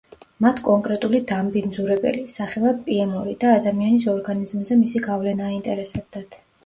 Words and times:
მათ 0.43 0.59
კონკრეტული 0.67 1.19
დამბინძურებელი, 1.31 2.23
სახელად 2.35 2.79
პიემ-ორი 2.87 3.35
და 3.45 3.53
ადამიანის 3.59 4.09
ორგანიზმზე 4.15 4.79
მისი 4.81 5.03
გავლენა 5.11 5.51
აინტერესებდათ. 5.51 6.41